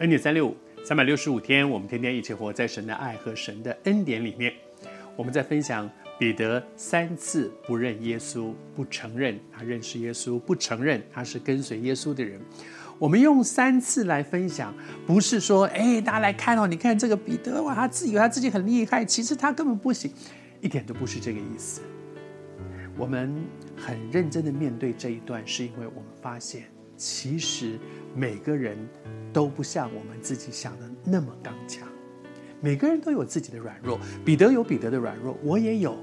[0.00, 4.50] 恩典三六五，三百六十五天，我们天天一起活在神的爱和神的恩典里面。
[5.14, 5.88] 我们在分享
[6.18, 12.40] 彼得三次不认耶稣，不承认他认识耶稣，不承认他是跟随耶稣的人。
[12.98, 14.74] 我们用三次来分享，
[15.06, 20.10] 不是说，哎，大家来看哦，你看这个彼得哇，他自以为他自己很厉害，其实他根本不行，
[20.62, 21.82] 一点都不是这个意思。
[22.96, 23.36] 我们
[23.76, 26.64] 很认真的面对这一段，是因为我们发现，
[27.00, 27.78] 其实
[28.14, 28.76] 每个人
[29.32, 31.88] 都不像我们自己想的那么刚强。
[32.60, 35.96] 每个人都有自己的软弱，彼得有彼得的软弱，我也有。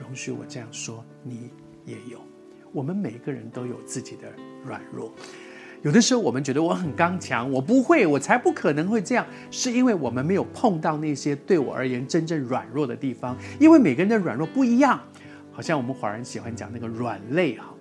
[0.00, 1.50] 容许我这样说，你
[1.84, 2.20] 也有。
[2.70, 4.28] 我们每个人都有自己的
[4.64, 5.12] 软弱。
[5.82, 13.36] 有的时候我们觉得我很刚强，我不会，我才不可能会这样，是因为我们没有碰到那些对我而言真正软弱的地方。
[13.58, 15.00] 因为每个人的软弱不一样，
[15.50, 17.71] 好像我们华人喜欢讲那个软肋哈，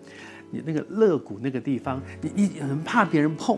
[0.51, 3.57] 你那个肋骨那个地方，你你很怕别人碰。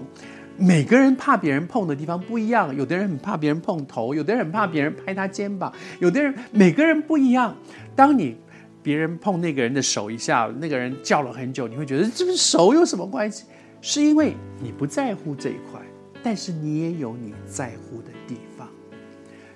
[0.55, 7.55] 每个人怕别人碰的地方不一样，有的人很怕别人碰头，有的人很怕别人拍他肩膀，有的人每个人不一样。
[7.95, 8.37] 当你
[8.83, 13.45] 别人碰那个人的手一下，那个人叫了很久，你会觉得这个手有什么关系？
[13.81, 15.81] 是因为你不在乎这一块，
[16.21, 18.69] 但是你也有你在乎的地方。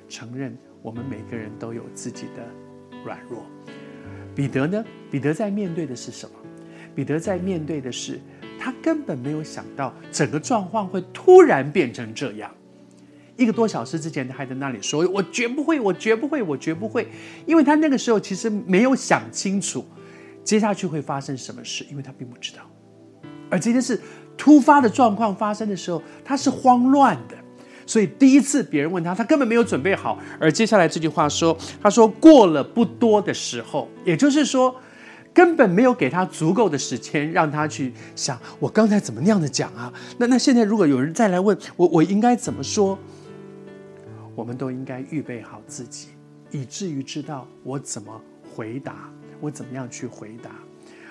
[0.09, 2.44] 承认我们每个人都有自己的
[3.05, 3.45] 软弱。
[4.33, 4.83] 彼得呢？
[5.11, 6.35] 彼得在面对的是什么？
[6.98, 8.20] 彼得在面对的是。
[8.59, 12.50] 他根本没有想到整个状况会突然变成这样。
[13.38, 17.08] 一个多小时之前，他还在那里说：“我绝不会，我绝不会，我绝不会。”
[17.45, 19.86] 因为他那个时候其实没有想清楚
[20.44, 22.64] 接下去会发生什么事，因为他并不知道。
[23.52, 24.02] 而这件事
[24.36, 27.38] 突发的状况发生的时候，他是慌乱的。
[27.86, 30.18] 所以第一次别人问他，他根本没有准备好。
[30.40, 34.75] 而接下来这句话说：“他说过了不多的时候，也就是说。”
[35.38, 39.94] 根本没有给他足够的时间，让他去想我刚才怎么那样的讲啊？
[40.18, 42.98] 那那现在如果有人再来问我，我应该怎么说？
[44.34, 46.08] 我们都应该预备好自己，
[46.50, 48.20] 以至于知道我怎么
[48.52, 50.50] 回答，我怎么样去回答。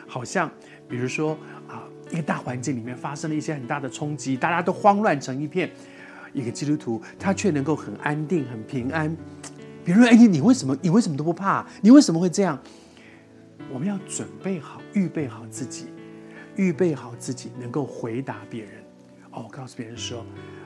[0.08, 0.50] 好像
[0.88, 1.38] 比如说
[1.68, 5.70] 啊，一个大环境里面发生了一些很大的冲击，大家都慌乱成一片，
[6.32, 9.16] 一个基督徒他却能够很安定、很平安。
[9.84, 11.64] 比如说，哎，你你为什么你为什么都不怕？
[11.80, 12.60] 你为什么会这样？
[13.72, 15.86] 我们要准备好，预备好自己，
[16.54, 18.72] 预备好自己能够回答别人。
[19.32, 20.24] 哦，我告诉别人说，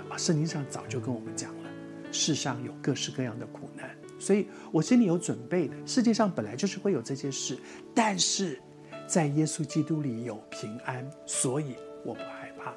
[0.09, 1.71] 啊，圣经上早就跟我们讲了，
[2.13, 5.75] 世上有各式各样的苦难，所以我心里有准备的。
[5.87, 7.59] 世界上本来就是会有这些事，
[7.95, 8.61] 但是
[9.07, 11.75] 在耶稣基督里有平安，所以
[12.05, 12.73] 我不害怕。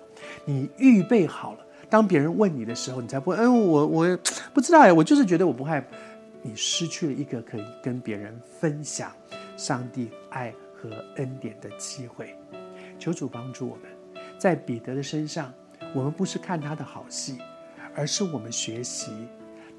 [0.45, 1.59] 你预备好了，
[1.89, 4.19] 当别人问你的时候，你才不会，嗯，我我
[4.53, 5.95] 不知道呀，我就是觉得我不害怕。
[6.43, 9.11] 你失去了一个可以跟别人分享。
[9.55, 12.35] 上帝爱和恩典的机会，
[12.97, 13.85] 求主帮助我们，
[14.37, 15.53] 在彼得的身上，
[15.93, 17.37] 我们不是看他的好戏，
[17.95, 19.11] 而是我们学习。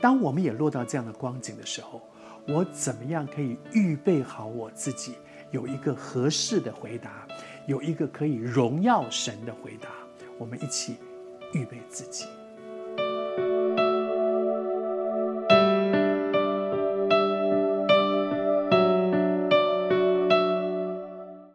[0.00, 2.00] 当我们也落到这样的光景的时候，
[2.46, 5.16] 我怎么样可以预备好我自己，
[5.50, 7.26] 有一个合适的回答，
[7.66, 9.88] 有一个可以荣耀神的回答？
[10.38, 10.96] 我们一起
[11.52, 12.26] 预备自己。